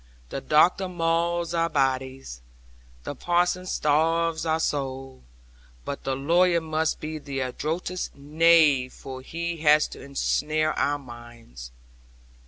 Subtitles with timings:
[0.29, 2.41] The doctor mauls our bodies;
[3.03, 5.21] the parson starves our souls,
[5.85, 11.69] but the lawyer must be the adroitest knave, for he has to ensnare our minds.